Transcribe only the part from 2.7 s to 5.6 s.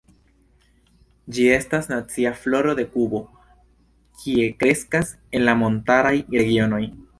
de Kubo, kie kreskas en la